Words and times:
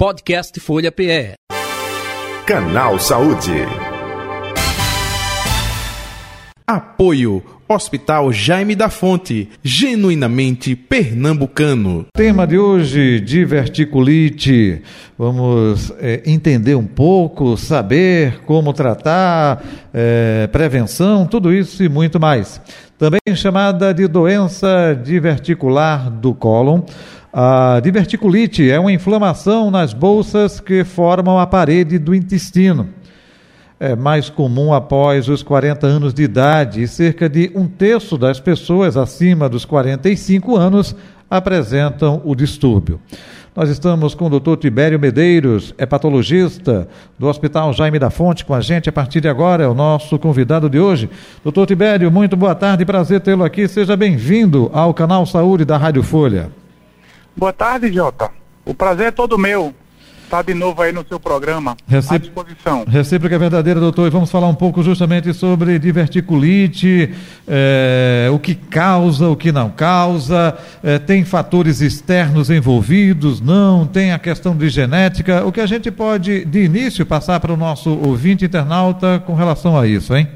Podcast 0.00 0.58
Folha 0.60 0.90
PE. 0.90 1.34
Canal 2.46 2.98
Saúde. 2.98 3.89
Apoio 6.70 7.42
Hospital 7.68 8.32
Jaime 8.32 8.76
da 8.76 8.88
Fonte, 8.88 9.48
genuinamente 9.60 10.76
pernambucano. 10.76 12.06
Tema 12.14 12.46
de 12.46 12.58
hoje, 12.58 13.18
diverticulite. 13.18 14.80
Vamos 15.18 15.92
é, 15.98 16.22
entender 16.24 16.76
um 16.76 16.86
pouco, 16.86 17.56
saber 17.56 18.42
como 18.46 18.72
tratar, 18.72 19.64
é, 19.92 20.46
prevenção, 20.52 21.26
tudo 21.26 21.52
isso 21.52 21.82
e 21.82 21.88
muito 21.88 22.20
mais. 22.20 22.60
Também 22.96 23.18
chamada 23.34 23.92
de 23.92 24.06
doença 24.06 24.96
diverticular 25.02 26.08
do 26.08 26.32
cólon. 26.32 26.82
A 27.32 27.80
diverticulite 27.82 28.70
é 28.70 28.78
uma 28.78 28.92
inflamação 28.92 29.72
nas 29.72 29.92
bolsas 29.92 30.60
que 30.60 30.84
formam 30.84 31.36
a 31.36 31.48
parede 31.48 31.98
do 31.98 32.14
intestino 32.14 32.99
é 33.80 33.96
mais 33.96 34.28
comum 34.28 34.74
após 34.74 35.26
os 35.26 35.42
40 35.42 35.86
anos 35.86 36.12
de 36.12 36.22
idade 36.22 36.82
e 36.82 36.86
cerca 36.86 37.30
de 37.30 37.50
um 37.54 37.66
terço 37.66 38.18
das 38.18 38.38
pessoas 38.38 38.94
acima 38.94 39.48
dos 39.48 39.64
45 39.64 40.54
anos 40.54 40.94
apresentam 41.30 42.20
o 42.22 42.34
distúrbio. 42.34 43.00
Nós 43.56 43.70
estamos 43.70 44.14
com 44.14 44.26
o 44.26 44.38
Dr. 44.38 44.56
Tibério 44.56 45.00
Medeiros, 45.00 45.74
hepatologista 45.78 46.86
do 47.18 47.26
Hospital 47.26 47.72
Jaime 47.72 47.98
da 47.98 48.10
Fonte, 48.10 48.44
com 48.44 48.54
a 48.54 48.60
gente 48.60 48.88
a 48.88 48.92
partir 48.92 49.22
de 49.22 49.28
agora, 49.28 49.64
é 49.64 49.66
o 49.66 49.74
nosso 49.74 50.18
convidado 50.18 50.68
de 50.68 50.78
hoje. 50.78 51.08
Doutor 51.42 51.66
Tibério, 51.66 52.10
muito 52.10 52.36
boa 52.36 52.54
tarde, 52.54 52.84
prazer 52.84 53.20
tê-lo 53.20 53.42
aqui. 53.42 53.66
Seja 53.66 53.96
bem-vindo 53.96 54.70
ao 54.74 54.92
canal 54.92 55.24
Saúde 55.24 55.64
da 55.64 55.78
Rádio 55.78 56.02
Folha. 56.02 56.50
Boa 57.34 57.52
tarde, 57.52 57.90
Jota. 57.90 58.30
O 58.64 58.74
prazer 58.74 59.06
é 59.06 59.10
todo 59.10 59.38
meu 59.38 59.74
está 60.30 60.42
de 60.42 60.54
novo 60.54 60.80
aí 60.80 60.92
no 60.92 61.04
seu 61.04 61.18
programa, 61.18 61.76
Recep... 61.88 62.14
à 62.14 62.18
disposição. 62.18 62.84
Recíproca 62.86 63.34
é 63.34 63.38
verdadeira, 63.38 63.80
doutor, 63.80 64.06
e 64.06 64.10
vamos 64.10 64.30
falar 64.30 64.46
um 64.46 64.54
pouco 64.54 64.80
justamente 64.80 65.34
sobre 65.34 65.76
diverticulite, 65.76 67.12
é, 67.48 68.28
o 68.32 68.38
que 68.38 68.54
causa, 68.54 69.28
o 69.28 69.34
que 69.34 69.50
não 69.50 69.68
causa, 69.70 70.56
é, 70.84 71.00
tem 71.00 71.24
fatores 71.24 71.80
externos 71.80 72.48
envolvidos, 72.48 73.40
não, 73.40 73.84
tem 73.84 74.12
a 74.12 74.20
questão 74.20 74.56
de 74.56 74.68
genética, 74.68 75.44
o 75.44 75.50
que 75.50 75.60
a 75.60 75.66
gente 75.66 75.90
pode, 75.90 76.44
de 76.44 76.62
início, 76.62 77.04
passar 77.04 77.40
para 77.40 77.52
o 77.52 77.56
nosso 77.56 77.90
ouvinte 77.90 78.44
internauta 78.44 79.20
com 79.26 79.34
relação 79.34 79.76
a 79.76 79.84
isso, 79.84 80.14
hein? 80.14 80.28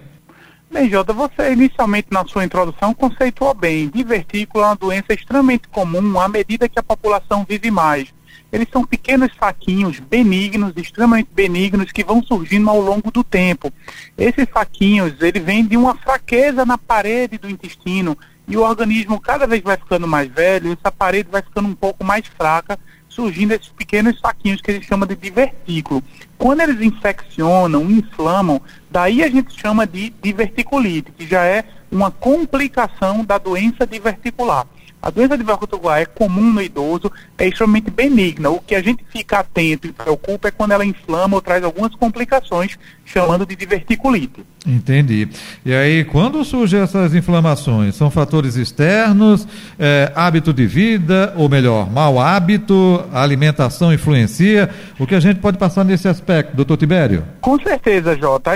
Bem, 0.72 0.90
Jota, 0.90 1.12
você 1.12 1.52
inicialmente 1.52 2.08
na 2.10 2.26
sua 2.26 2.44
introdução 2.44 2.92
conceituou 2.92 3.54
bem. 3.54 3.88
Divertículo 3.88 4.64
é 4.64 4.66
uma 4.66 4.74
doença 4.74 5.14
extremamente 5.14 5.68
comum 5.68 6.18
à 6.18 6.28
medida 6.28 6.68
que 6.68 6.80
a 6.80 6.82
população 6.82 7.46
vive 7.48 7.70
mais 7.70 8.12
eles 8.54 8.68
são 8.70 8.84
pequenos 8.84 9.32
saquinhos 9.36 9.98
benignos, 9.98 10.72
extremamente 10.76 11.28
benignos, 11.34 11.90
que 11.90 12.04
vão 12.04 12.22
surgindo 12.22 12.70
ao 12.70 12.80
longo 12.80 13.10
do 13.10 13.24
tempo. 13.24 13.72
Esses 14.16 14.46
saquinhos, 14.48 15.20
ele 15.20 15.40
vem 15.40 15.66
de 15.66 15.76
uma 15.76 15.96
fraqueza 15.96 16.64
na 16.64 16.78
parede 16.78 17.36
do 17.36 17.50
intestino, 17.50 18.16
e 18.46 18.56
o 18.56 18.62
organismo 18.62 19.20
cada 19.20 19.44
vez 19.44 19.60
vai 19.60 19.76
ficando 19.76 20.06
mais 20.06 20.30
velho, 20.30 20.72
essa 20.72 20.92
parede 20.92 21.28
vai 21.32 21.42
ficando 21.42 21.68
um 21.68 21.74
pouco 21.74 22.04
mais 22.04 22.28
fraca, 22.28 22.78
surgindo 23.08 23.54
esses 23.54 23.70
pequenos 23.70 24.20
saquinhos 24.20 24.60
que 24.60 24.70
a 24.70 24.74
gente 24.74 24.86
chama 24.86 25.04
de 25.04 25.16
divertículo. 25.16 26.00
Quando 26.38 26.60
eles 26.60 26.80
infeccionam, 26.80 27.90
inflamam, 27.90 28.62
daí 28.88 29.24
a 29.24 29.28
gente 29.28 29.52
chama 29.60 29.84
de 29.84 30.10
diverticulite, 30.22 31.10
que 31.10 31.26
já 31.26 31.44
é 31.44 31.64
uma 31.90 32.12
complicação 32.12 33.24
da 33.24 33.36
doença 33.36 33.84
diverticular. 33.84 34.64
A 35.04 35.10
doença 35.10 35.36
diverticular 35.36 36.00
é 36.00 36.06
comum 36.06 36.50
no 36.50 36.62
idoso, 36.62 37.12
é 37.36 37.46
extremamente 37.46 37.90
benigna. 37.90 38.48
O 38.48 38.58
que 38.58 38.74
a 38.74 38.82
gente 38.82 39.04
fica 39.12 39.40
atento 39.40 39.86
e 39.86 39.92
preocupa 39.92 40.48
é 40.48 40.50
quando 40.50 40.70
ela 40.70 40.82
inflama 40.82 41.36
ou 41.36 41.42
traz 41.42 41.62
algumas 41.62 41.94
complicações, 41.94 42.78
chamando 43.04 43.44
de 43.44 43.54
diverticulite. 43.54 44.42
Entendi. 44.66 45.28
E 45.62 45.74
aí, 45.74 46.04
quando 46.04 46.42
surgem 46.42 46.80
essas 46.80 47.14
inflamações? 47.14 47.94
São 47.96 48.10
fatores 48.10 48.56
externos, 48.56 49.46
é, 49.78 50.10
hábito 50.16 50.54
de 50.54 50.66
vida, 50.66 51.34
ou 51.36 51.50
melhor, 51.50 51.90
mau 51.90 52.18
hábito, 52.18 53.04
a 53.12 53.22
alimentação 53.22 53.92
influencia? 53.92 54.70
O 54.98 55.06
que 55.06 55.14
a 55.14 55.20
gente 55.20 55.38
pode 55.38 55.58
passar 55.58 55.84
nesse 55.84 56.08
aspecto, 56.08 56.56
doutor 56.56 56.78
Tibério? 56.78 57.26
Com 57.42 57.60
certeza, 57.60 58.16
Jota. 58.16 58.52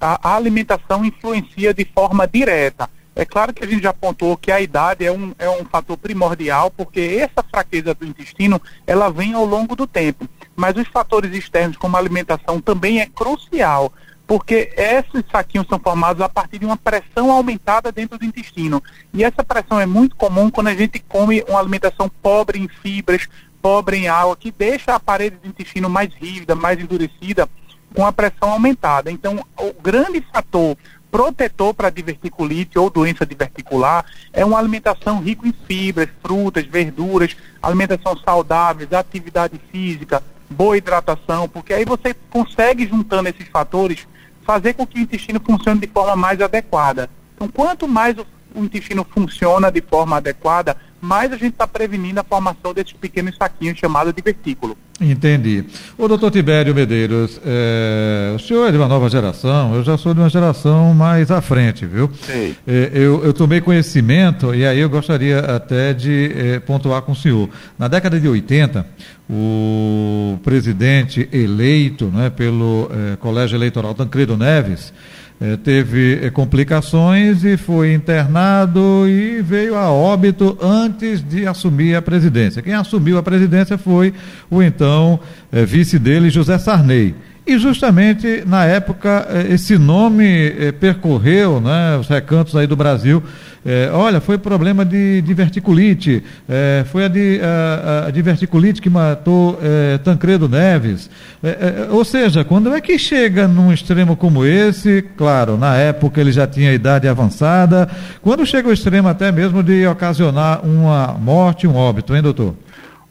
A, 0.00 0.30
a 0.30 0.34
alimentação 0.34 1.04
influencia 1.04 1.72
de 1.72 1.86
forma 1.94 2.26
direta. 2.26 2.90
É 3.16 3.24
claro 3.24 3.54
que 3.54 3.64
a 3.64 3.66
gente 3.66 3.82
já 3.82 3.90
apontou 3.90 4.36
que 4.36 4.52
a 4.52 4.60
idade 4.60 5.02
é 5.02 5.10
um, 5.10 5.34
é 5.38 5.48
um 5.48 5.64
fator 5.64 5.96
primordial, 5.96 6.70
porque 6.70 7.00
essa 7.18 7.42
fraqueza 7.42 7.94
do 7.94 8.04
intestino, 8.04 8.60
ela 8.86 9.10
vem 9.10 9.32
ao 9.32 9.46
longo 9.46 9.74
do 9.74 9.86
tempo. 9.86 10.28
Mas 10.54 10.76
os 10.76 10.86
fatores 10.88 11.34
externos, 11.34 11.78
como 11.78 11.96
a 11.96 11.98
alimentação, 11.98 12.60
também 12.60 13.00
é 13.00 13.06
crucial, 13.06 13.90
porque 14.26 14.70
esses 14.76 15.24
saquinhos 15.32 15.66
são 15.66 15.78
formados 15.78 16.20
a 16.20 16.28
partir 16.28 16.58
de 16.58 16.66
uma 16.66 16.76
pressão 16.76 17.32
aumentada 17.32 17.90
dentro 17.90 18.18
do 18.18 18.24
intestino. 18.26 18.82
E 19.14 19.24
essa 19.24 19.42
pressão 19.42 19.80
é 19.80 19.86
muito 19.86 20.14
comum 20.14 20.50
quando 20.50 20.68
a 20.68 20.74
gente 20.74 20.98
come 20.98 21.42
uma 21.48 21.58
alimentação 21.58 22.10
pobre 22.22 22.58
em 22.58 22.68
fibras, 22.68 23.26
pobre 23.62 23.96
em 23.96 24.08
água, 24.08 24.36
que 24.36 24.52
deixa 24.52 24.94
a 24.94 25.00
parede 25.00 25.36
do 25.36 25.48
intestino 25.48 25.88
mais 25.88 26.12
rígida, 26.12 26.54
mais 26.54 26.78
endurecida, 26.78 27.48
com 27.94 28.04
a 28.04 28.12
pressão 28.12 28.50
aumentada. 28.50 29.10
Então, 29.10 29.42
o 29.58 29.72
grande 29.80 30.20
fator 30.30 30.76
protetor 31.10 31.72
para 31.72 31.90
diverticulite 31.90 32.78
ou 32.78 32.90
doença 32.90 33.24
diverticular 33.24 34.04
é 34.32 34.44
uma 34.44 34.58
alimentação 34.58 35.20
rica 35.20 35.46
em 35.46 35.54
fibras, 35.66 36.08
frutas, 36.22 36.66
verduras, 36.66 37.36
alimentação 37.62 38.16
saudável, 38.18 38.86
atividade 38.92 39.60
física, 39.70 40.22
boa 40.50 40.76
hidratação, 40.76 41.48
porque 41.48 41.72
aí 41.72 41.84
você 41.84 42.14
consegue, 42.30 42.86
juntando 42.86 43.28
esses 43.28 43.48
fatores, 43.48 44.06
fazer 44.44 44.74
com 44.74 44.86
que 44.86 44.98
o 44.98 45.02
intestino 45.02 45.40
funcione 45.40 45.80
de 45.80 45.86
forma 45.86 46.16
mais 46.16 46.40
adequada. 46.40 47.10
Então, 47.34 47.48
quanto 47.48 47.88
mais 47.88 48.16
o, 48.16 48.26
o 48.54 48.64
intestino 48.64 49.04
funciona 49.04 49.70
de 49.70 49.80
forma 49.80 50.16
adequada, 50.16 50.76
mais 51.00 51.32
a 51.32 51.36
gente 51.36 51.52
está 51.52 51.66
prevenindo 51.66 52.20
a 52.20 52.24
formação 52.24 52.72
desses 52.72 52.92
pequenos 52.92 53.36
saquinhos 53.36 53.78
chamados 53.78 54.14
de 54.14 54.22
vertículo. 54.22 54.76
Entendi. 55.00 55.62
O 55.98 56.08
doutor 56.08 56.30
Tibério 56.30 56.74
Medeiros, 56.74 57.38
é, 57.44 58.32
o 58.34 58.38
senhor 58.38 58.66
é 58.66 58.70
de 58.70 58.78
uma 58.78 58.88
nova 58.88 59.10
geração, 59.10 59.74
eu 59.74 59.84
já 59.84 59.98
sou 59.98 60.14
de 60.14 60.20
uma 60.20 60.30
geração 60.30 60.94
mais 60.94 61.30
à 61.30 61.42
frente, 61.42 61.84
viu? 61.84 62.10
Sim. 62.22 62.56
É, 62.66 62.90
eu, 62.94 63.22
eu, 63.22 63.32
tomei 63.34 63.60
conhecimento, 63.60 64.54
e 64.54 64.64
aí 64.64 64.78
eu 64.78 64.88
gostaria 64.88 65.40
até 65.40 65.92
de 65.92 66.32
é, 66.34 66.60
pontuar 66.60 67.02
com 67.02 67.12
o 67.12 67.16
senhor. 67.16 67.50
Na 67.78 67.88
década 67.88 68.18
de 68.18 68.26
80, 68.26 68.86
o 69.28 70.38
presidente 70.42 71.28
eleito 71.30 72.06
né, 72.06 72.30
pelo 72.30 72.88
Colégio 73.20 73.56
Eleitoral 73.56 73.92
Tancredo 73.92 74.36
Neves, 74.36 74.94
é, 75.40 75.56
teve 75.56 76.20
é, 76.22 76.30
complicações 76.30 77.44
e 77.44 77.56
foi 77.56 77.92
internado 77.92 79.06
e 79.06 79.42
veio 79.42 79.74
a 79.74 79.90
óbito 79.90 80.56
antes 80.62 81.22
de 81.22 81.46
assumir 81.46 81.94
a 81.94 82.02
presidência. 82.02 82.62
Quem 82.62 82.74
assumiu 82.74 83.18
a 83.18 83.22
presidência 83.22 83.76
foi 83.76 84.14
o 84.50 84.62
então 84.62 85.20
é, 85.52 85.64
vice 85.64 85.98
dele, 85.98 86.30
José 86.30 86.58
Sarney. 86.58 87.14
E 87.46 87.58
justamente 87.58 88.42
na 88.46 88.64
época 88.64 89.28
é, 89.30 89.52
esse 89.52 89.78
nome 89.78 90.24
é, 90.58 90.72
percorreu 90.72 91.60
né, 91.60 91.96
os 91.96 92.08
recantos 92.08 92.56
aí 92.56 92.66
do 92.66 92.74
Brasil 92.74 93.22
é, 93.66 93.90
olha, 93.92 94.20
foi 94.20 94.38
problema 94.38 94.84
de 94.84 95.20
diverticulite, 95.22 96.22
é, 96.48 96.84
foi 96.86 97.06
a, 97.06 97.08
de, 97.08 97.40
a, 97.42 98.06
a 98.06 98.10
diverticulite 98.12 98.80
que 98.80 98.88
matou 98.88 99.58
é, 99.60 99.98
Tancredo 99.98 100.48
Neves. 100.48 101.10
É, 101.42 101.48
é, 101.48 101.88
ou 101.90 102.04
seja, 102.04 102.44
quando 102.44 102.72
é 102.72 102.80
que 102.80 102.96
chega 102.96 103.48
num 103.48 103.72
extremo 103.72 104.14
como 104.14 104.46
esse, 104.46 105.02
claro, 105.16 105.58
na 105.58 105.74
época 105.76 106.20
ele 106.20 106.30
já 106.30 106.46
tinha 106.46 106.72
idade 106.72 107.08
avançada, 107.08 107.88
quando 108.22 108.46
chega 108.46 108.68
ao 108.68 108.72
extremo 108.72 109.08
até 109.08 109.32
mesmo 109.32 109.64
de 109.64 109.84
ocasionar 109.84 110.64
uma 110.64 111.08
morte, 111.20 111.66
um 111.66 111.74
óbito, 111.74 112.14
hein, 112.14 112.22
doutor? 112.22 112.54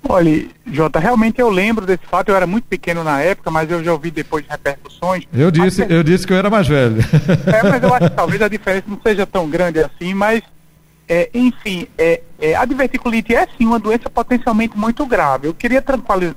Olha, 0.08 0.48
Jota, 0.68 1.00
realmente 1.00 1.42
eu 1.42 1.50
lembro 1.50 1.86
desse 1.86 2.06
fato, 2.06 2.30
eu 2.30 2.36
era 2.36 2.46
muito 2.46 2.66
pequeno 2.66 3.04
na 3.04 3.22
época, 3.22 3.50
mas 3.50 3.70
eu 3.70 3.84
já 3.84 3.92
ouvi 3.92 4.12
depois 4.12 4.44
de 4.44 4.52
repercussões. 4.52 5.24
Eu 5.34 5.50
disse, 5.50 5.86
eu 5.90 6.04
disse 6.04 6.28
que 6.28 6.34
eu 6.34 6.38
era 6.38 6.50
mais 6.50 6.68
velho. 6.68 6.98
É, 7.48 7.64
mas 7.64 7.82
eu 7.82 7.94
acho 7.94 8.10
que 8.10 8.16
talvez 8.16 8.42
a 8.42 8.48
diferença 8.48 8.86
não 8.88 9.00
seja 9.02 9.26
tão 9.26 9.50
grande 9.50 9.80
assim, 9.80 10.14
mas, 10.14 10.42
é, 11.10 11.30
enfim, 11.34 11.88
é, 11.98 12.22
é, 12.40 12.56
a 12.56 12.66
diverticulite 12.66 13.34
é 13.34 13.48
sim 13.58 13.66
uma 13.66 13.80
doença 13.80 14.10
potencialmente 14.10 14.78
muito 14.78 15.06
grave. 15.06 15.48
Eu 15.48 15.54
queria 15.54 15.82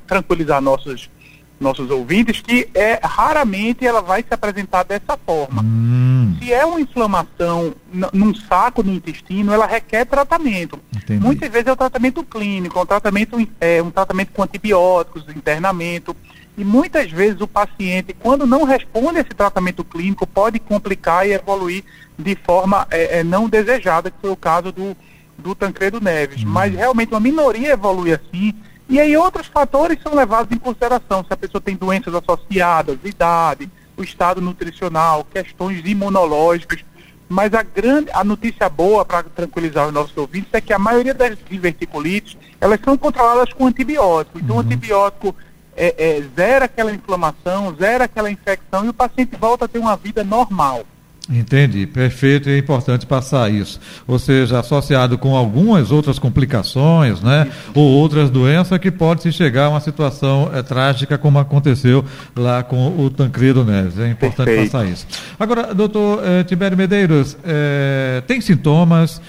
tranquilizar 0.07 0.63
nossos 0.63 1.11
nossos 1.61 1.91
ouvintes 1.91 2.41
que 2.41 2.69
é 2.75 3.01
raramente 3.03 3.87
ela 3.87 4.01
vai 4.01 4.23
se 4.23 4.33
apresentar 4.33 4.85
dessa 4.85 5.17
forma. 5.17 5.63
Hum. 5.63 6.37
Se 6.39 6.53
é 6.53 6.65
uma 6.65 6.81
inflamação 6.81 7.75
num 8.13 8.35
saco 8.35 8.83
do 8.83 8.91
intestino, 8.91 9.53
ela 9.53 9.67
requer 9.67 10.05
tratamento. 10.05 10.79
Entendi. 10.95 11.25
Muitas 11.25 11.51
vezes 11.51 11.67
é 11.67 11.73
o 11.73 11.77
tratamento 11.77 12.23
clínico, 12.23 12.79
é 12.79 12.83
um 12.83 12.87
tratamento, 12.87 13.49
é, 13.61 13.83
um 13.83 13.91
tratamento 13.91 14.33
com 14.33 14.43
antibióticos, 14.43 15.25
internamento. 15.35 16.15
E 16.57 16.65
muitas 16.65 17.11
vezes 17.11 17.41
o 17.41 17.47
paciente, 17.47 18.15
quando 18.19 18.47
não 18.47 18.65
responde 18.65 19.19
a 19.19 19.21
esse 19.21 19.31
tratamento 19.31 19.85
clínico, 19.85 20.27
pode 20.27 20.59
complicar 20.59 21.27
e 21.27 21.33
evoluir 21.33 21.85
de 22.19 22.37
forma 22.37 22.87
é, 22.91 23.21
é, 23.21 23.25
não 23.25 23.49
desejada, 23.49 24.11
que 24.11 24.17
foi 24.21 24.31
o 24.31 24.37
caso 24.37 24.73
do, 24.73 24.97
do 25.37 25.55
Tancredo 25.55 26.01
Neves. 26.01 26.43
Hum. 26.43 26.49
Mas 26.49 26.75
realmente 26.75 27.13
uma 27.13 27.21
minoria 27.21 27.73
evolui 27.73 28.13
assim 28.13 28.55
E 28.89 28.99
aí 28.99 29.17
outros 29.17 29.47
fatores 29.47 29.99
são 30.03 30.15
levados 30.15 30.51
em 30.51 30.59
consideração, 30.59 31.23
se 31.23 31.33
a 31.33 31.37
pessoa 31.37 31.61
tem 31.61 31.77
doenças 31.77 32.15
associadas, 32.15 32.99
idade, 33.05 33.71
o 33.97 34.03
estado 34.03 34.41
nutricional, 34.41 35.25
questões 35.25 35.83
imunológicas. 35.85 36.85
Mas 37.29 37.53
a 37.53 37.63
grande, 37.63 38.11
a 38.15 38.25
notícia 38.25 38.71
boa 38.71 39.05
para 39.05 39.25
tranquilizar 39.25 39.87
os 39.87 39.93
nossos 39.93 40.17
ouvintes 40.17 40.49
é 40.55 40.61
que 40.63 40.73
a 40.73 40.79
maioria 40.79 41.13
das 41.13 41.37
diverticulites, 41.51 42.39
elas 42.59 42.81
são 42.83 42.97
controladas 42.97 43.53
com 43.53 43.67
antibiótico. 43.67 44.39
Então 44.39 44.57
uhum. 44.57 44.63
o 44.63 44.65
antibiótico 44.65 45.37
é, 45.77 45.95
é, 45.99 46.23
zera 46.35 46.65
aquela 46.65 46.91
inflamação, 46.91 47.77
zera 47.77 48.05
aquela 48.05 48.31
infecção 48.31 48.87
e 48.87 48.89
o 48.89 48.95
paciente 48.95 49.37
volta 49.37 49.67
a 49.67 49.69
ter 49.69 49.79
uma 49.79 49.97
vida 49.97 50.25
normal. 50.25 50.87
Entendi, 51.31 51.87
perfeito, 51.87 52.49
e 52.49 52.55
é 52.55 52.59
importante 52.59 53.05
passar 53.05 53.53
isso. 53.53 53.79
Ou 54.07 54.19
seja, 54.19 54.61
associado 54.61 55.19
com 55.19 55.37
algumas 55.37 55.91
outras 55.91 56.19
complicações, 56.19 57.21
né? 57.21 57.49
Ou 57.75 57.85
outras 57.85 58.31
doenças 58.31 58.79
que 58.79 58.91
pode 58.91 59.23
se 59.23 59.31
chegar 59.31 59.67
a 59.67 59.69
uma 59.69 59.81
situação 59.81 60.51
é, 60.55 60.63
trágica, 60.63 61.19
como 61.19 61.39
aconteceu 61.39 62.03
lá 62.35 62.63
com 62.63 62.99
o 62.99 63.11
Tancredo 63.11 63.63
Neves. 63.63 63.99
É 63.99 64.09
importante 64.09 64.47
perfeito. 64.47 64.73
passar 64.73 64.87
isso. 64.87 65.07
Agora, 65.39 65.75
doutor 65.75 66.23
é, 66.25 66.45
Tibério 66.45 66.79
Medeiros, 66.79 67.37
é, 67.45 68.23
tem 68.27 68.41
sintomas, 68.41 69.21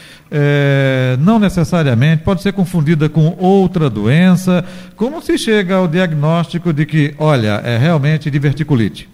não 1.20 1.40
necessariamente, 1.40 2.24
pode 2.24 2.44
ser 2.44 2.54
confundida 2.54 3.10
com 3.10 3.36
outra 3.40 3.90
doença. 3.90 4.64
Como 4.96 5.22
se 5.22 5.38
chega 5.40 5.76
ao 5.76 5.88
diagnóstico 5.88 6.72
de 6.72 6.86
que, 6.86 7.16
olha, 7.18 7.62
é 7.66 7.78
realmente 7.78 8.30
diverticulite? 8.30 9.10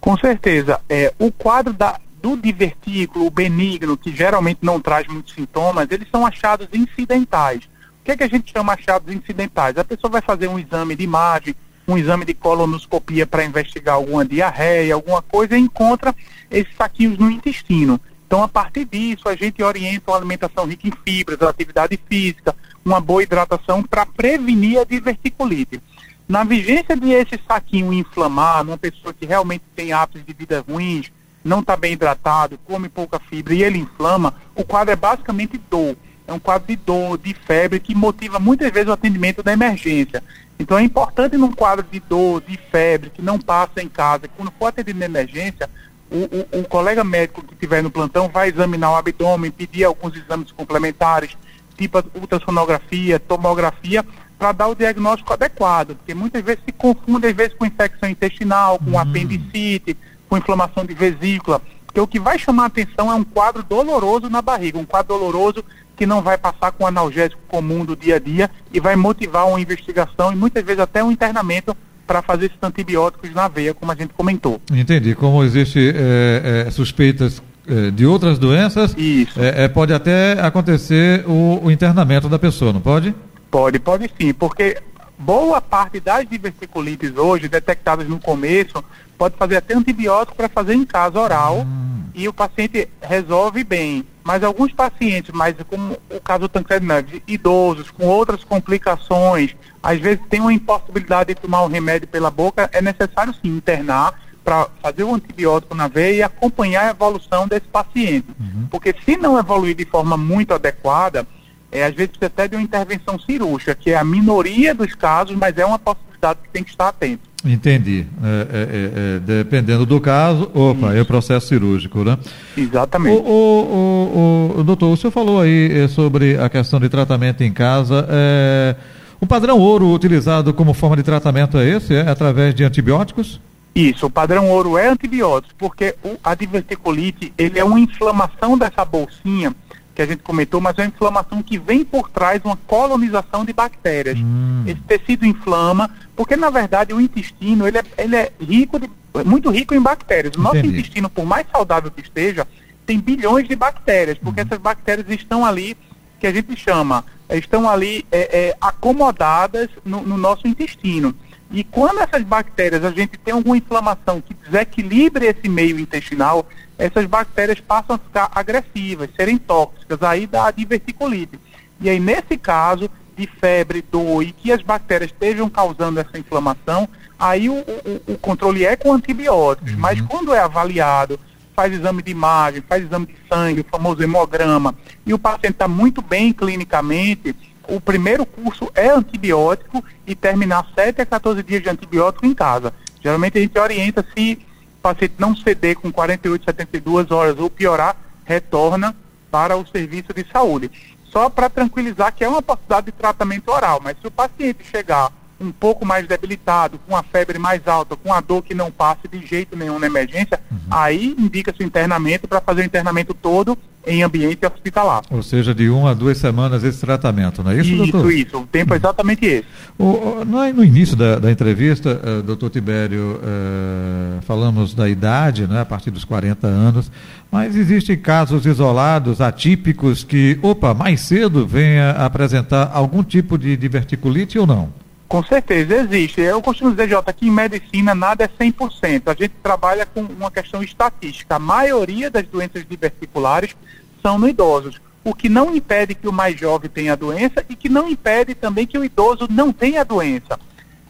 Com 0.00 0.16
certeza. 0.18 0.80
É, 0.88 1.12
o 1.18 1.30
quadro 1.30 1.72
da, 1.72 1.96
do 2.20 2.36
divertículo, 2.36 3.26
o 3.26 3.30
benigno, 3.30 3.96
que 3.96 4.14
geralmente 4.14 4.58
não 4.62 4.80
traz 4.80 5.06
muitos 5.06 5.34
sintomas, 5.34 5.88
eles 5.90 6.08
são 6.10 6.26
achados 6.26 6.68
incidentais. 6.72 7.64
O 8.00 8.04
que, 8.04 8.12
é 8.12 8.16
que 8.16 8.24
a 8.24 8.28
gente 8.28 8.52
chama 8.52 8.74
achados 8.74 9.12
incidentais? 9.12 9.76
A 9.76 9.84
pessoa 9.84 10.10
vai 10.10 10.22
fazer 10.22 10.48
um 10.48 10.58
exame 10.58 10.94
de 10.94 11.04
imagem, 11.04 11.54
um 11.86 11.98
exame 11.98 12.24
de 12.24 12.34
colonoscopia 12.34 13.26
para 13.26 13.44
investigar 13.44 13.94
alguma 13.94 14.24
diarreia, 14.24 14.94
alguma 14.94 15.22
coisa, 15.22 15.56
e 15.56 15.60
encontra 15.60 16.14
esses 16.50 16.74
saquinhos 16.76 17.18
no 17.18 17.30
intestino. 17.30 18.00
Então, 18.26 18.42
a 18.42 18.48
partir 18.48 18.84
disso, 18.84 19.28
a 19.28 19.34
gente 19.34 19.62
orienta 19.62 20.10
uma 20.10 20.16
alimentação 20.16 20.64
rica 20.64 20.86
em 20.86 20.92
fibras, 21.04 21.42
atividade 21.42 21.98
física, 22.08 22.54
uma 22.84 23.00
boa 23.00 23.22
hidratação 23.22 23.82
para 23.82 24.06
prevenir 24.06 24.78
a 24.78 24.84
diverticulite. 24.84 25.80
Na 26.28 26.44
vigência 26.44 26.96
de 26.96 27.10
esse 27.10 27.40
saquinho 27.44 27.92
inflamar, 27.92 28.62
numa 28.62 28.78
pessoa 28.78 29.12
que 29.12 29.26
realmente 29.26 29.64
tem 29.74 29.92
hábitos 29.92 30.24
de 30.24 30.32
vida 30.32 30.64
ruins, 30.66 31.10
não 31.42 31.60
está 31.60 31.76
bem 31.76 31.92
hidratado, 31.92 32.58
come 32.64 32.88
pouca 32.88 33.18
fibra 33.18 33.54
e 33.54 33.62
ele 33.62 33.78
inflama, 33.78 34.34
o 34.54 34.64
quadro 34.64 34.92
é 34.92 34.96
basicamente 34.96 35.60
dor. 35.70 35.96
É 36.26 36.32
um 36.32 36.38
quadro 36.38 36.68
de 36.68 36.76
dor, 36.76 37.18
de 37.18 37.34
febre, 37.34 37.80
que 37.80 37.94
motiva 37.94 38.38
muitas 38.38 38.70
vezes 38.70 38.88
o 38.88 38.92
atendimento 38.92 39.42
da 39.42 39.52
emergência. 39.52 40.22
Então 40.58 40.78
é 40.78 40.82
importante 40.82 41.36
num 41.36 41.50
quadro 41.50 41.84
de 41.90 41.98
dor, 41.98 42.42
de 42.42 42.56
febre, 42.70 43.10
que 43.10 43.22
não 43.22 43.38
passa 43.38 43.82
em 43.82 43.88
casa, 43.88 44.28
que 44.28 44.34
quando 44.36 44.52
for 44.58 44.66
atendido 44.66 44.98
na 44.98 45.06
emergência, 45.06 45.68
o, 46.10 46.58
o, 46.58 46.60
o 46.60 46.68
colega 46.68 47.02
médico 47.02 47.42
que 47.42 47.54
estiver 47.54 47.82
no 47.82 47.90
plantão 47.90 48.28
vai 48.28 48.48
examinar 48.48 48.92
o 48.92 48.96
abdômen, 48.96 49.50
pedir 49.50 49.84
alguns 49.84 50.16
exames 50.16 50.52
complementares, 50.52 51.36
tipo 51.76 51.98
ultrassonografia, 52.14 53.18
tomografia, 53.18 54.04
para 54.38 54.52
dar 54.52 54.68
o 54.68 54.74
diagnóstico 54.74 55.32
adequado, 55.32 55.96
porque 55.96 56.14
muitas 56.14 56.42
vezes 56.42 56.62
se 56.64 56.72
confunde 56.72 57.26
às 57.26 57.34
vezes 57.34 57.54
com 57.54 57.66
infecção 57.66 58.08
intestinal, 58.08 58.78
com 58.78 58.92
hum. 58.92 58.98
apendicite, 58.98 59.96
com 60.30 60.38
inflamação 60.38 60.86
de 60.86 60.94
vesícula, 60.94 61.60
porque 61.84 62.00
o 62.00 62.06
que 62.06 62.20
vai 62.20 62.38
chamar 62.38 62.62
a 62.62 62.66
atenção 62.66 63.10
é 63.10 63.14
um 63.14 63.24
quadro 63.24 63.64
doloroso 63.64 64.30
na 64.30 64.40
barriga, 64.40 64.78
um 64.78 64.84
quadro 64.84 65.18
doloroso 65.18 65.64
que 65.96 66.06
não 66.06 66.22
vai 66.22 66.38
passar 66.38 66.70
com 66.70 66.86
analgésico 66.86 67.42
comum 67.48 67.84
do 67.84 67.96
dia 67.96 68.16
a 68.16 68.18
dia 68.20 68.48
e 68.72 68.78
vai 68.78 68.94
motivar 68.94 69.48
uma 69.48 69.60
investigação 69.60 70.32
e 70.32 70.36
muitas 70.36 70.64
vezes 70.64 70.80
até 70.80 71.02
um 71.02 71.10
internamento 71.10 71.76
para 72.06 72.22
fazer 72.22 72.46
esses 72.46 72.58
antibióticos 72.62 73.32
na 73.34 73.48
veia, 73.48 73.74
como 73.74 73.92
a 73.92 73.94
gente 73.94 74.14
comentou. 74.14 74.60
Entendi. 74.72 75.14
Como 75.14 75.44
existe 75.44 75.92
é, 75.94 76.64
é, 76.66 76.70
suspeitas 76.70 77.42
é, 77.66 77.90
de 77.90 78.06
outras 78.06 78.38
doenças, 78.38 78.96
é, 79.36 79.64
é, 79.64 79.68
pode 79.68 79.92
até 79.92 80.32
acontecer 80.40 81.24
o, 81.28 81.60
o 81.62 81.70
internamento 81.70 82.28
da 82.28 82.38
pessoa, 82.38 82.72
não 82.72 82.80
pode? 82.80 83.14
Pode, 83.50 83.78
pode 83.78 84.10
sim, 84.18 84.32
porque 84.32 84.78
boa 85.18 85.60
parte 85.60 86.00
das 86.00 86.26
diverticulites 86.28 87.16
hoje, 87.16 87.46
detectadas 87.46 88.08
no 88.08 88.18
começo, 88.18 88.82
pode 89.20 89.36
fazer 89.36 89.56
até 89.56 89.74
antibiótico 89.74 90.34
para 90.34 90.48
fazer 90.48 90.72
em 90.72 90.86
casa 90.86 91.20
oral 91.20 91.58
hum. 91.58 92.04
e 92.14 92.26
o 92.26 92.32
paciente 92.32 92.88
resolve 93.02 93.62
bem. 93.62 94.02
Mas 94.24 94.42
alguns 94.42 94.72
pacientes, 94.72 95.30
mais 95.34 95.54
como 95.68 95.98
o 96.10 96.18
caso 96.22 96.40
do 96.40 96.48
Tancredo 96.48 96.86
Neves, 96.86 97.20
idosos, 97.28 97.90
com 97.90 98.06
outras 98.06 98.42
complicações, 98.44 99.54
às 99.82 100.00
vezes 100.00 100.20
tem 100.30 100.40
uma 100.40 100.54
impossibilidade 100.54 101.34
de 101.34 101.40
tomar 101.40 101.60
o 101.60 101.66
um 101.66 101.68
remédio 101.68 102.08
pela 102.08 102.30
boca, 102.30 102.70
é 102.72 102.80
necessário 102.80 103.34
sim 103.34 103.54
internar 103.54 104.18
para 104.42 104.68
fazer 104.82 105.04
o 105.04 105.14
antibiótico 105.14 105.74
na 105.74 105.86
veia 105.86 106.14
e 106.14 106.22
acompanhar 106.22 106.86
a 106.86 106.90
evolução 106.90 107.46
desse 107.46 107.68
paciente. 107.68 108.28
Uhum. 108.40 108.68
Porque 108.70 108.94
se 109.04 109.18
não 109.18 109.38
evoluir 109.38 109.76
de 109.76 109.84
forma 109.84 110.16
muito 110.16 110.54
adequada, 110.54 111.26
é, 111.70 111.84
às 111.84 111.94
vezes 111.94 112.12
precisa 112.12 112.28
até 112.28 112.48
de 112.48 112.56
uma 112.56 112.62
intervenção 112.62 113.18
cirúrgica, 113.18 113.74
que 113.74 113.90
é 113.90 113.98
a 113.98 114.04
minoria 114.04 114.74
dos 114.74 114.94
casos, 114.94 115.36
mas 115.36 115.58
é 115.58 115.66
uma 115.66 115.78
possibilidade 115.78 116.40
que 116.42 116.48
tem 116.48 116.64
que 116.64 116.70
estar 116.70 116.88
atento. 116.88 117.29
Entendi. 117.44 118.06
É, 118.22 118.26
é, 118.26 118.60
é, 118.60 119.16
é 119.16 119.18
dependendo 119.20 119.86
do 119.86 120.00
caso, 120.00 120.50
opa, 120.52 120.94
é 120.94 121.00
o 121.00 121.06
processo 121.06 121.48
cirúrgico, 121.48 122.04
né? 122.04 122.18
Exatamente. 122.56 123.16
O, 123.16 123.24
o, 123.24 124.54
o, 124.56 124.60
o, 124.60 124.64
doutor, 124.64 124.92
o 124.92 124.96
senhor 124.96 125.10
falou 125.10 125.40
aí 125.40 125.84
eh, 125.84 125.88
sobre 125.88 126.36
a 126.36 126.48
questão 126.50 126.78
de 126.78 126.88
tratamento 126.88 127.42
em 127.42 127.52
casa. 127.52 128.06
É, 128.10 128.76
o 129.20 129.26
padrão 129.26 129.58
ouro 129.58 129.90
utilizado 129.90 130.52
como 130.52 130.74
forma 130.74 130.96
de 130.96 131.02
tratamento 131.02 131.56
é 131.58 131.68
esse? 131.68 131.94
É 131.94 132.08
através 132.08 132.54
de 132.54 132.62
antibióticos? 132.62 133.40
Isso, 133.74 134.06
o 134.06 134.10
padrão 134.10 134.50
ouro 134.50 134.76
é 134.76 134.88
antibiótico, 134.88 135.54
porque 135.56 135.94
o, 136.04 136.18
a 136.22 136.34
diverticulite, 136.34 137.32
ele 137.38 137.58
é 137.58 137.64
uma 137.64 137.80
inflamação 137.80 138.58
dessa 138.58 138.84
bolsinha 138.84 139.54
que 140.00 140.04
a 140.04 140.06
gente 140.06 140.22
comentou, 140.22 140.62
mas 140.62 140.78
é 140.78 140.82
uma 140.82 140.88
inflamação 140.88 141.42
que 141.42 141.58
vem 141.58 141.84
por 141.84 142.08
trás 142.08 142.40
uma 142.42 142.56
colonização 142.56 143.44
de 143.44 143.52
bactérias. 143.52 144.18
Hum. 144.18 144.64
Esse 144.66 144.80
tecido 144.80 145.26
inflama, 145.26 145.90
porque 146.16 146.36
na 146.36 146.48
verdade 146.48 146.94
o 146.94 147.00
intestino 147.00 147.68
ele 147.68 147.76
é, 147.76 147.84
ele 147.98 148.16
é 148.16 148.32
rico 148.40 148.80
de, 148.80 148.90
muito 149.26 149.50
rico 149.50 149.74
em 149.74 149.80
bactérias. 149.80 150.34
O 150.36 150.40
nosso 150.40 150.56
intestino, 150.56 151.10
por 151.10 151.26
mais 151.26 151.46
saudável 151.52 151.90
que 151.90 152.00
esteja, 152.00 152.46
tem 152.86 152.98
bilhões 152.98 153.46
de 153.46 153.54
bactérias, 153.54 154.16
porque 154.16 154.40
hum. 154.40 154.44
essas 154.46 154.58
bactérias 154.58 155.06
estão 155.10 155.44
ali, 155.44 155.76
que 156.18 156.26
a 156.26 156.32
gente 156.32 156.56
chama, 156.56 157.04
estão 157.28 157.68
ali 157.68 158.06
é, 158.10 158.48
é, 158.48 158.56
acomodadas 158.58 159.68
no, 159.84 160.00
no 160.00 160.16
nosso 160.16 160.48
intestino. 160.48 161.14
E 161.50 161.64
quando 161.64 162.00
essas 162.00 162.22
bactérias, 162.22 162.84
a 162.84 162.90
gente 162.90 163.18
tem 163.18 163.34
alguma 163.34 163.56
inflamação 163.56 164.20
que 164.20 164.34
desequilibre 164.34 165.26
esse 165.26 165.48
meio 165.48 165.78
intestinal, 165.78 166.46
essas 166.78 167.06
bactérias 167.06 167.60
passam 167.60 167.96
a 167.96 167.98
ficar 167.98 168.30
agressivas, 168.34 169.10
serem 169.16 169.36
tóxicas, 169.36 170.02
aí 170.02 170.26
dá 170.26 170.50
diverticulite. 170.50 171.38
E 171.80 171.90
aí, 171.90 171.98
nesse 171.98 172.36
caso 172.36 172.88
de 173.16 173.26
febre, 173.26 173.82
dor 173.82 174.22
e 174.22 174.32
que 174.32 174.52
as 174.52 174.62
bactérias 174.62 175.10
estejam 175.10 175.50
causando 175.50 175.98
essa 175.98 176.18
inflamação, 176.18 176.88
aí 177.18 177.50
o, 177.50 177.54
o, 177.54 178.12
o 178.14 178.18
controle 178.18 178.64
é 178.64 178.76
com 178.76 178.92
antibióticos. 178.92 179.72
Uhum. 179.72 179.78
Mas 179.78 180.00
quando 180.00 180.32
é 180.32 180.38
avaliado, 180.38 181.18
faz 181.54 181.72
exame 181.72 182.02
de 182.02 182.10
imagem, 182.10 182.62
faz 182.66 182.84
exame 182.84 183.06
de 183.06 183.16
sangue, 183.28 183.60
o 183.60 183.64
famoso 183.64 184.02
hemograma, 184.02 184.74
e 185.04 185.12
o 185.12 185.18
paciente 185.18 185.50
está 185.50 185.68
muito 185.68 186.00
bem 186.00 186.32
clinicamente, 186.32 187.36
o 187.70 187.80
primeiro 187.80 188.26
curso 188.26 188.70
é 188.74 188.90
antibiótico 188.90 189.82
e 190.06 190.14
terminar 190.14 190.66
7 190.74 191.00
a 191.00 191.06
14 191.06 191.42
dias 191.42 191.62
de 191.62 191.70
antibiótico 191.70 192.26
em 192.26 192.34
casa. 192.34 192.72
Geralmente 193.00 193.38
a 193.38 193.40
gente 193.40 193.58
orienta 193.58 194.04
se 194.14 194.38
o 194.78 194.82
paciente 194.82 195.14
não 195.18 195.36
ceder 195.36 195.76
com 195.76 195.92
48, 195.92 196.44
72 196.44 197.10
horas 197.10 197.38
ou 197.38 197.48
piorar, 197.48 197.96
retorna 198.24 198.94
para 199.30 199.56
o 199.56 199.66
serviço 199.66 200.12
de 200.12 200.26
saúde. 200.30 200.70
Só 201.04 201.30
para 201.30 201.48
tranquilizar 201.48 202.14
que 202.14 202.24
é 202.24 202.28
uma 202.28 202.42
possibilidade 202.42 202.86
de 202.86 202.92
tratamento 202.92 203.50
oral, 203.50 203.80
mas 203.82 203.96
se 204.00 204.06
o 204.06 204.10
paciente 204.10 204.64
chegar 204.64 205.12
um 205.40 205.50
pouco 205.50 205.86
mais 205.86 206.06
debilitado, 206.06 206.78
com 206.86 206.94
a 206.94 207.02
febre 207.02 207.38
mais 207.38 207.66
alta, 207.66 207.96
com 207.96 208.12
a 208.12 208.20
dor 208.20 208.42
que 208.42 208.54
não 208.54 208.70
passa 208.70 209.08
de 209.08 209.24
jeito 209.24 209.56
nenhum 209.56 209.78
na 209.78 209.86
emergência, 209.86 210.38
uhum. 210.50 210.58
aí 210.70 211.16
indica-se 211.18 211.62
o 211.62 211.66
internamento 211.66 212.28
para 212.28 212.40
fazer 212.40 212.60
o 212.60 212.64
internamento 212.64 213.14
todo 213.14 213.56
em 213.86 214.02
ambiente 214.02 214.44
hospitalar. 214.44 215.02
Ou 215.10 215.22
seja, 215.22 215.54
de 215.54 215.68
uma 215.68 215.92
a 215.92 215.94
duas 215.94 216.18
semanas 216.18 216.62
esse 216.64 216.80
tratamento, 216.80 217.42
não 217.42 217.50
é 217.50 217.56
isso, 217.56 217.70
isso 217.72 217.76
doutor? 217.76 218.12
Isso, 218.12 218.28
isso. 218.28 218.38
O 218.38 218.46
tempo 218.46 218.74
é 218.74 218.76
exatamente 218.76 219.24
esse. 219.24 219.46
O, 219.78 219.84
o, 219.84 220.24
no, 220.24 220.64
início 220.64 220.96
da, 220.96 221.18
da 221.18 221.30
entrevista, 221.30 222.00
uh, 222.02 222.22
doutor 222.22 222.50
Tibério, 222.50 223.20
uh, 223.22 224.22
falamos 224.22 224.74
da 224.74 224.88
idade, 224.88 225.46
né, 225.46 225.60
a 225.60 225.64
partir 225.64 225.90
dos 225.90 226.04
40 226.04 226.46
anos, 226.46 226.90
mas 227.30 227.56
existem 227.56 227.96
casos 227.96 228.44
isolados, 228.44 229.20
atípicos, 229.20 230.04
que, 230.04 230.38
opa, 230.42 230.74
mais 230.74 231.00
cedo 231.00 231.46
venha 231.46 231.92
apresentar 231.92 232.70
algum 232.72 233.02
tipo 233.02 233.38
de 233.38 233.56
diverticulite 233.56 234.38
ou 234.38 234.46
não? 234.46 234.68
Com 235.10 235.24
certeza, 235.24 235.74
existe. 235.74 236.20
Eu 236.20 236.40
costumo 236.40 236.70
dizer, 236.70 236.88
Jota, 236.88 237.12
que 237.12 237.26
em 237.26 237.32
medicina 237.32 237.96
nada 237.96 238.22
é 238.22 238.28
100%. 238.28 239.02
A 239.06 239.12
gente 239.12 239.34
trabalha 239.42 239.84
com 239.84 240.02
uma 240.02 240.30
questão 240.30 240.62
estatística. 240.62 241.34
A 241.34 241.38
maioria 241.40 242.08
das 242.08 242.24
doenças 242.28 242.64
diverticulares 242.64 243.56
são 244.00 244.16
no 244.20 244.28
idosos. 244.28 244.80
o 245.02 245.12
que 245.12 245.28
não 245.28 245.52
impede 245.56 245.96
que 245.96 246.06
o 246.06 246.12
mais 246.12 246.38
jovem 246.38 246.70
tenha 246.70 246.92
a 246.92 246.96
doença 246.96 247.44
e 247.48 247.56
que 247.56 247.68
não 247.68 247.88
impede 247.88 248.36
também 248.36 248.68
que 248.68 248.78
o 248.78 248.84
idoso 248.84 249.26
não 249.28 249.52
tenha 249.52 249.80
a 249.80 249.84
doença. 249.84 250.38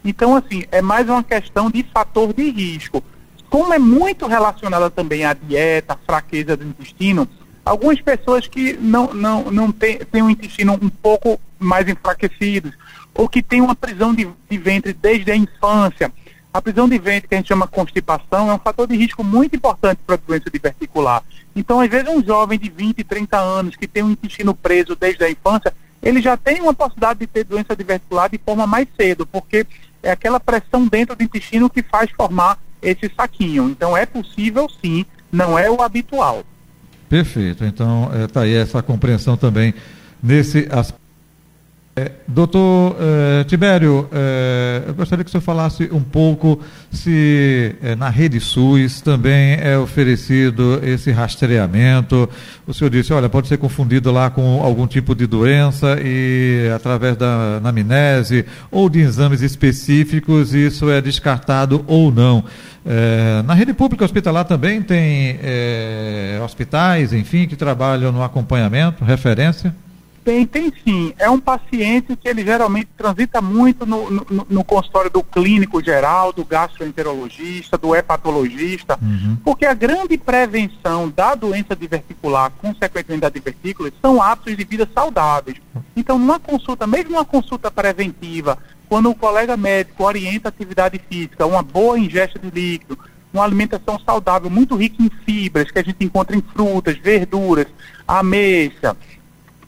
Então, 0.05 0.35
assim, 0.35 0.65
é 0.71 0.83
mais 0.83 1.09
uma 1.09 1.23
questão 1.23 1.71
de 1.71 1.81
fator 1.81 2.31
de 2.31 2.47
risco. 2.51 3.03
Como 3.49 3.73
é 3.73 3.79
muito 3.79 4.27
relacionada 4.27 4.91
também 4.91 5.25
à 5.25 5.33
dieta, 5.33 5.93
à 5.93 5.97
fraqueza 5.97 6.55
do 6.55 6.63
intestino, 6.63 7.27
algumas 7.65 7.99
pessoas 7.99 8.45
que 8.45 8.73
não, 8.73 9.15
não, 9.15 9.49
não 9.49 9.71
têm 9.71 9.97
tem 9.97 10.21
um 10.21 10.29
intestino 10.29 10.77
um 10.79 10.89
pouco 10.89 11.39
mais 11.57 11.87
enfraquecido, 11.87 12.71
ou 13.13 13.27
que 13.27 13.41
têm 13.41 13.61
uma 13.61 13.75
prisão 13.75 14.13
de, 14.13 14.27
de 14.49 14.57
ventre 14.57 14.93
desde 14.93 15.31
a 15.31 15.35
infância, 15.35 16.11
a 16.53 16.61
prisão 16.61 16.87
de 16.87 16.97
ventre, 16.97 17.29
que 17.29 17.35
a 17.35 17.37
gente 17.37 17.47
chama 17.47 17.67
constipação, 17.67 18.49
é 18.49 18.53
um 18.53 18.59
fator 18.59 18.85
de 18.87 18.95
risco 18.95 19.23
muito 19.23 19.55
importante 19.55 19.99
para 20.05 20.15
a 20.15 20.19
doença 20.25 20.49
diverticular. 20.51 21.23
Então, 21.55 21.79
às 21.79 21.89
vezes, 21.89 22.09
um 22.09 22.23
jovem 22.23 22.59
de 22.59 22.69
20, 22.69 23.03
30 23.03 23.37
anos 23.37 23.75
que 23.75 23.87
tem 23.87 24.03
um 24.03 24.11
intestino 24.11 24.53
preso 24.53 24.95
desde 24.95 25.23
a 25.23 25.29
infância, 25.29 25.73
ele 26.01 26.21
já 26.21 26.35
tem 26.35 26.61
uma 26.61 26.73
possibilidade 26.73 27.19
de 27.19 27.27
ter 27.27 27.45
doença 27.45 27.75
diverticular 27.75 28.29
de 28.29 28.37
forma 28.37 28.67
mais 28.67 28.87
cedo, 28.99 29.25
porque 29.25 29.65
é 30.03 30.11
aquela 30.11 30.39
pressão 30.39 30.87
dentro 30.87 31.15
do 31.15 31.23
intestino 31.23 31.69
que 31.69 31.83
faz 31.83 32.09
formar 32.11 32.57
esse 32.81 33.09
saquinho. 33.15 33.69
Então, 33.69 33.95
é 33.95 34.05
possível 34.05 34.67
sim, 34.83 35.05
não 35.31 35.57
é 35.57 35.69
o 35.69 35.81
habitual. 35.81 36.43
Perfeito. 37.07 37.63
Então, 37.63 38.09
está 38.25 38.41
é, 38.41 38.43
aí 38.43 38.55
essa 38.55 38.81
compreensão 38.81 39.37
também 39.37 39.73
nesse 40.21 40.67
aspecto. 40.71 41.01
É, 41.93 42.09
doutor 42.25 42.95
é, 43.01 43.43
Tibério, 43.43 44.07
é, 44.13 44.83
eu 44.87 44.93
gostaria 44.93 45.25
que 45.25 45.27
o 45.27 45.31
senhor 45.31 45.41
falasse 45.41 45.89
um 45.91 46.01
pouco 46.01 46.61
se 46.89 47.75
é, 47.83 47.97
na 47.97 48.07
rede 48.07 48.39
SUS 48.39 49.01
também 49.01 49.55
é 49.59 49.77
oferecido 49.77 50.79
esse 50.83 51.11
rastreamento. 51.11 52.29
O 52.65 52.73
senhor 52.73 52.89
disse, 52.89 53.11
olha, 53.11 53.27
pode 53.27 53.49
ser 53.49 53.57
confundido 53.57 54.09
lá 54.09 54.29
com 54.29 54.63
algum 54.63 54.87
tipo 54.87 55.13
de 55.13 55.27
doença 55.27 55.97
e 56.01 56.71
através 56.73 57.17
da 57.17 57.57
anamnese 57.57 58.45
ou 58.71 58.89
de 58.89 59.01
exames 59.01 59.41
específicos 59.41 60.53
isso 60.53 60.89
é 60.89 61.01
descartado 61.01 61.83
ou 61.87 62.09
não. 62.09 62.45
Na 63.45 63.53
rede 63.53 63.73
pública 63.73 64.03
hospitalar 64.03 64.45
também 64.45 64.81
tem 64.81 65.39
hospitais, 66.43 67.13
enfim, 67.13 67.47
que 67.47 67.55
trabalham 67.55 68.11
no 68.11 68.23
acompanhamento, 68.23 69.03
referência? 69.03 69.75
Tem, 70.23 70.45
tem 70.45 70.71
sim. 70.83 71.13
É 71.17 71.29
um 71.29 71.39
paciente 71.39 72.15
que 72.15 72.27
ele 72.27 72.43
geralmente 72.43 72.89
transita 72.95 73.41
muito 73.41 73.85
no, 73.85 74.09
no, 74.11 74.25
no 74.49 74.63
consultório 74.63 75.09
do 75.09 75.23
clínico 75.23 75.83
geral, 75.83 76.31
do 76.31 76.45
gastroenterologista, 76.45 77.77
do 77.77 77.95
hepatologista, 77.95 78.99
uhum. 79.01 79.37
porque 79.43 79.65
a 79.65 79.73
grande 79.73 80.17
prevenção 80.17 81.09
da 81.09 81.33
doença 81.33 81.75
diverticular, 81.75 82.51
consequentemente 82.61 83.21
da 83.21 83.29
divertícula, 83.29 83.91
são 83.99 84.21
hábitos 84.21 84.55
de 84.55 84.63
vida 84.63 84.87
saudáveis. 84.93 85.57
Então, 85.95 86.19
numa 86.19 86.39
consulta, 86.39 86.85
mesmo 86.85 87.11
uma 87.11 87.25
consulta 87.25 87.71
preventiva, 87.71 88.57
quando 88.87 89.09
o 89.09 89.15
colega 89.15 89.57
médico 89.57 90.03
orienta 90.03 90.49
a 90.49 90.51
atividade 90.51 91.01
física, 91.09 91.45
uma 91.45 91.63
boa 91.63 91.97
ingesta 91.97 92.37
de 92.37 92.51
líquido, 92.51 92.97
uma 93.33 93.43
alimentação 93.43 93.99
saudável, 94.05 94.49
muito 94.49 94.75
rica 94.75 95.01
em 95.01 95.09
fibras, 95.25 95.71
que 95.71 95.79
a 95.79 95.83
gente 95.83 96.03
encontra 96.03 96.35
em 96.35 96.41
frutas, 96.41 96.97
verduras, 96.97 97.67
ameixa, 98.07 98.95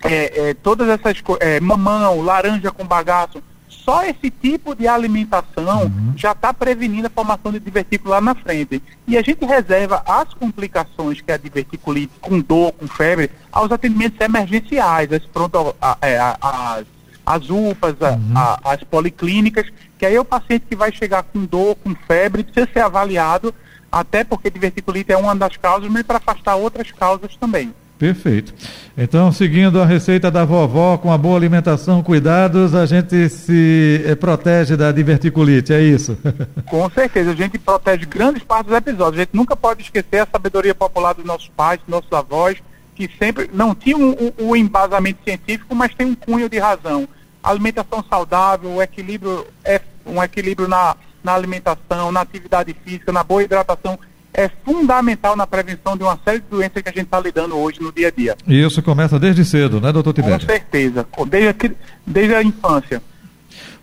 é, 0.03 0.49
é, 0.49 0.53
todas 0.53 0.89
essas 0.89 1.21
coisas, 1.21 1.47
é, 1.47 1.59
mamão, 1.59 2.21
laranja 2.21 2.71
com 2.71 2.85
bagaço, 2.85 3.41
só 3.83 4.03
esse 4.05 4.29
tipo 4.29 4.75
de 4.75 4.87
alimentação 4.87 5.83
uhum. 5.83 6.13
já 6.15 6.31
está 6.31 6.53
prevenindo 6.53 7.07
a 7.07 7.09
formação 7.09 7.51
de 7.51 7.59
divertículo 7.59 8.11
lá 8.11 8.21
na 8.21 8.33
frente. 8.33 8.81
E 9.05 9.17
a 9.17 9.21
gente 9.21 9.45
reserva 9.45 10.01
as 10.05 10.33
complicações 10.33 11.19
que 11.19 11.29
é 11.29 11.33
a 11.33 11.37
diverticulite, 11.37 12.13
com 12.21 12.39
dor, 12.39 12.71
com 12.73 12.87
febre, 12.87 13.29
aos 13.51 13.71
atendimentos 13.71 14.19
emergenciais, 14.21 15.11
as, 15.11 15.25
pronto, 15.25 15.75
a, 15.81 15.97
a, 16.01 16.07
é, 16.07 16.17
a, 16.17 16.37
as, 16.41 16.85
as 17.25 17.49
UPAs, 17.49 17.95
uhum. 17.99 18.33
as 18.63 18.83
policlínicas, 18.83 19.67
que 19.97 20.05
aí 20.05 20.15
é 20.15 20.21
o 20.21 20.25
paciente 20.25 20.65
que 20.69 20.75
vai 20.75 20.91
chegar 20.91 21.23
com 21.23 21.43
dor, 21.43 21.75
com 21.75 21.93
febre, 21.93 22.43
precisa 22.43 22.71
ser 22.71 22.81
avaliado, 22.81 23.53
até 23.91 24.23
porque 24.23 24.49
diverticulite 24.49 25.11
é 25.11 25.17
uma 25.17 25.35
das 25.35 25.57
causas, 25.57 25.89
mas 25.91 26.03
para 26.03 26.17
afastar 26.17 26.55
outras 26.55 26.91
causas 26.91 27.35
também. 27.35 27.73
Perfeito. 27.97 28.53
Então, 28.97 29.31
seguindo 29.31 29.81
a 29.81 29.85
receita 29.85 30.29
da 30.29 30.43
vovó, 30.43 30.97
com 30.97 31.11
a 31.11 31.17
boa 31.17 31.37
alimentação, 31.37 32.03
cuidados, 32.03 32.75
a 32.75 32.85
gente 32.85 33.29
se 33.29 34.03
eh, 34.05 34.15
protege 34.15 34.75
da 34.75 34.91
diverticulite, 34.91 35.73
é 35.73 35.81
isso? 35.81 36.17
Com 36.69 36.89
certeza, 36.89 37.31
a 37.31 37.35
gente 37.35 37.57
protege 37.57 38.05
grandes 38.05 38.43
partes 38.43 38.67
dos 38.67 38.77
episódios. 38.77 39.15
A 39.15 39.23
gente 39.23 39.35
nunca 39.35 39.55
pode 39.55 39.83
esquecer 39.83 40.19
a 40.19 40.27
sabedoria 40.31 40.75
popular 40.75 41.13
dos 41.13 41.25
nossos 41.25 41.47
pais, 41.49 41.79
dos 41.79 41.87
nossos 41.87 42.11
avós, 42.11 42.61
que 42.95 43.09
sempre 43.17 43.49
não 43.53 43.73
tinham 43.73 44.15
o, 44.37 44.55
embasamento 44.55 45.23
científico, 45.23 45.73
mas 45.73 45.93
tem 45.95 46.07
um 46.07 46.15
cunho 46.15 46.49
de 46.49 46.59
razão. 46.59 47.07
Alimentação 47.41 48.03
saudável, 48.09 48.69
o 48.71 48.81
equilíbrio 48.81 49.45
é 49.63 49.81
um 50.05 50.21
equilíbrio 50.21 50.67
na, 50.67 50.95
na 51.23 51.33
alimentação, 51.33 52.11
na 52.11 52.21
atividade 52.21 52.75
física, 52.83 53.11
na 53.11 53.23
boa 53.23 53.43
hidratação 53.43 53.97
é 54.33 54.49
fundamental 54.65 55.35
na 55.35 55.45
prevenção 55.45 55.95
de 55.95 56.03
uma 56.03 56.19
série 56.25 56.39
de 56.39 56.45
doenças 56.49 56.81
que 56.81 56.89
a 56.89 56.91
gente 56.91 57.05
está 57.05 57.19
lidando 57.19 57.57
hoje 57.57 57.81
no 57.81 57.91
dia 57.91 58.07
a 58.07 58.11
dia. 58.11 58.35
E 58.47 58.63
isso 58.63 58.81
começa 58.81 59.19
desde 59.19 59.45
cedo, 59.45 59.79
né, 59.79 59.91
doutor 59.91 60.13
Tibério? 60.13 60.39
Com 60.39 60.45
certeza, 60.45 61.07
desde, 61.27 61.71
desde 62.05 62.35
a 62.35 62.43
infância. 62.43 63.01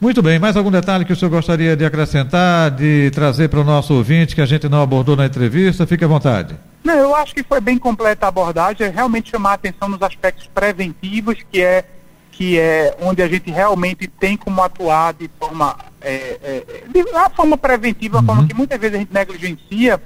Muito 0.01 0.23
bem, 0.23 0.39
mais 0.39 0.57
algum 0.57 0.71
detalhe 0.71 1.05
que 1.05 1.13
o 1.13 1.17
senhor 1.17 1.31
gostaria 1.31 1.77
de 1.77 1.85
acrescentar, 1.85 2.71
de 2.71 3.11
trazer 3.11 3.49
para 3.49 3.61
o 3.61 3.65
nosso 3.65 3.95
ouvinte 3.95 4.35
que 4.35 4.41
a 4.41 4.47
gente 4.47 4.69
não 4.69 4.83
abordou 4.83 5.15
na 5.15 5.27
entrevista? 5.27 5.87
Fique 5.87 6.05
à 6.05 6.09
vontade. 6.09 6.57
Não, 6.83 6.95
eu 6.95 7.15
acho 7.15 7.35
que 7.35 7.43
foi 7.43 7.61
bem 7.61 7.77
completa 7.77 8.25
a 8.25 8.31
abordagem, 8.31 8.87
é 8.87 8.91
realmente 8.91 9.31
chamar 9.31 9.51
a 9.51 9.55
atenção 9.55 9.89
nos 9.89 10.03
aspectos 10.03 10.47
preventivos, 10.47 11.37
que 11.53 11.63
é, 11.63 11.85
que 12.33 12.59
é 12.59 12.97
onde 13.03 13.23
a 13.23 13.29
gente 13.29 13.51
realmente 13.51 14.09
tem 14.09 14.39
como 14.39 14.63
atuar 14.63 15.13
de 15.13 15.31
forma, 15.39 15.77
é, 16.01 16.39
é, 16.43 16.85
de 16.89 17.03
uma 17.11 17.29
forma 17.29 17.59
preventiva, 17.59 18.21
uhum. 18.21 18.25
forma 18.25 18.47
que 18.47 18.55
muitas 18.55 18.81
vezes 18.81 18.97
a 18.97 18.99
gente 19.01 19.13
negligencia, 19.13 20.01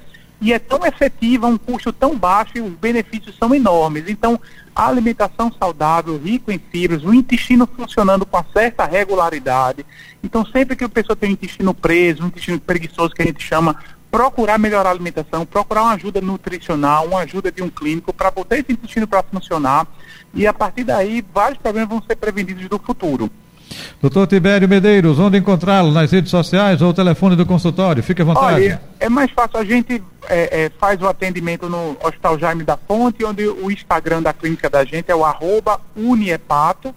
e 0.44 0.52
é 0.52 0.58
tão 0.58 0.84
efetiva, 0.84 1.46
um 1.46 1.56
custo 1.56 1.90
tão 1.90 2.18
baixo 2.18 2.52
e 2.56 2.60
os 2.60 2.70
benefícios 2.74 3.34
são 3.38 3.54
enormes. 3.54 4.10
Então, 4.10 4.38
a 4.76 4.86
alimentação 4.86 5.50
saudável, 5.58 6.20
rico 6.22 6.52
em 6.52 6.58
fibras, 6.58 7.02
o 7.02 7.14
intestino 7.14 7.66
funcionando 7.66 8.26
com 8.26 8.44
certa 8.52 8.84
regularidade. 8.84 9.86
Então, 10.22 10.44
sempre 10.44 10.76
que 10.76 10.84
a 10.84 10.88
pessoa 10.88 11.16
tem 11.16 11.30
um 11.30 11.32
intestino 11.32 11.72
preso, 11.72 12.22
um 12.22 12.26
intestino 12.26 12.60
preguiçoso, 12.60 13.14
que 13.14 13.22
a 13.22 13.24
gente 13.24 13.42
chama, 13.42 13.74
procurar 14.10 14.58
melhorar 14.58 14.90
a 14.90 14.92
alimentação, 14.92 15.46
procurar 15.46 15.84
uma 15.84 15.94
ajuda 15.94 16.20
nutricional, 16.20 17.06
uma 17.06 17.20
ajuda 17.20 17.50
de 17.50 17.62
um 17.62 17.70
clínico 17.70 18.12
para 18.12 18.30
botar 18.30 18.58
esse 18.58 18.70
intestino 18.70 19.08
para 19.08 19.22
funcionar. 19.22 19.86
E 20.34 20.46
a 20.46 20.52
partir 20.52 20.84
daí, 20.84 21.24
vários 21.32 21.58
problemas 21.58 21.88
vão 21.88 22.02
ser 22.02 22.16
prevenidos 22.16 22.68
do 22.68 22.78
futuro. 22.78 23.30
Doutor 24.04 24.26
Tibério 24.26 24.68
Medeiros, 24.68 25.18
onde 25.18 25.38
encontrá-lo? 25.38 25.90
Nas 25.90 26.12
redes 26.12 26.30
sociais 26.30 26.82
ou 26.82 26.90
o 26.90 26.92
telefone 26.92 27.34
do 27.37 27.46
consultório? 27.46 28.02
Fique 28.02 28.20
à 28.20 28.25
vontade. 28.26 28.56
Olha, 28.56 28.82
é 29.00 29.08
mais 29.08 29.30
fácil. 29.30 29.58
A 29.58 29.64
gente 29.64 30.02
é, 30.28 30.64
é, 30.64 30.70
faz 30.78 31.00
o 31.00 31.08
atendimento 31.08 31.70
no 31.70 31.96
Hospital 32.04 32.38
Jaime 32.38 32.64
da 32.64 32.76
Fonte, 32.76 33.25
onde 33.25 33.49
o 33.49 33.70
Instagram 33.70 34.20
da 34.20 34.34
clínica 34.34 34.68
da 34.68 34.84
gente 34.84 35.11
é 35.11 35.16
o 35.16 35.25
arroba 35.25 35.80
uniepato. 35.96 36.94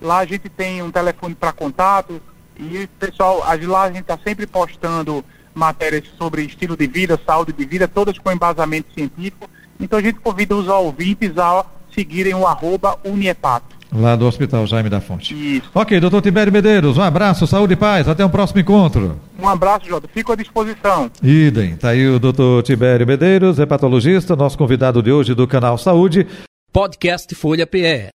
Lá 0.00 0.20
a 0.20 0.24
gente 0.24 0.48
tem 0.48 0.82
um 0.82 0.90
telefone 0.90 1.34
para 1.34 1.52
contato 1.52 2.22
e, 2.58 2.86
pessoal, 2.98 3.44
lá 3.64 3.82
a 3.82 3.88
gente 3.88 4.00
está 4.00 4.18
sempre 4.24 4.46
postando 4.46 5.22
matérias 5.54 6.04
sobre 6.16 6.40
estilo 6.40 6.74
de 6.74 6.86
vida, 6.86 7.20
saúde 7.26 7.52
de 7.52 7.66
vida, 7.66 7.86
todas 7.86 8.16
com 8.16 8.32
embasamento 8.32 8.90
científico. 8.94 9.46
Então 9.78 9.98
a 9.98 10.02
gente 10.02 10.20
convida 10.20 10.56
os 10.56 10.68
ouvintes 10.68 11.36
a 11.36 11.66
seguirem 11.94 12.32
o 12.32 12.46
arroba 12.46 12.98
uniepato. 13.04 13.75
Lá 13.92 14.16
do 14.16 14.26
Hospital 14.26 14.66
Jaime 14.66 14.90
da 14.90 15.00
Fonte. 15.00 15.34
Isso. 15.34 15.70
Ok, 15.74 15.98
doutor 16.00 16.20
Tibério 16.20 16.52
Medeiros, 16.52 16.98
um 16.98 17.02
abraço, 17.02 17.46
saúde 17.46 17.74
e 17.74 17.76
paz, 17.76 18.08
até 18.08 18.24
um 18.24 18.28
próximo 18.28 18.60
encontro. 18.60 19.20
Um 19.38 19.48
abraço, 19.48 19.86
Jota, 19.86 20.08
fico 20.12 20.32
à 20.32 20.36
disposição. 20.36 21.10
Idem, 21.22 21.76
tá 21.76 21.90
aí 21.90 22.06
o 22.08 22.18
doutor 22.18 22.62
Tibério 22.62 23.06
Medeiros, 23.06 23.58
hepatologista, 23.58 24.34
nosso 24.34 24.58
convidado 24.58 25.02
de 25.02 25.12
hoje 25.12 25.34
do 25.34 25.46
Canal 25.46 25.78
Saúde. 25.78 26.26
Podcast 26.72 27.34
Folha 27.34 27.66
PE. 27.66 28.08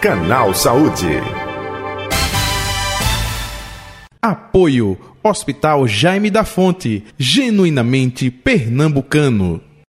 Canal 0.00 0.52
Saúde. 0.52 1.20
Apoio 4.20 4.98
Hospital 5.22 5.86
Jaime 5.88 6.30
da 6.30 6.44
Fonte, 6.44 7.04
genuinamente 7.18 8.30
pernambucano. 8.30 9.60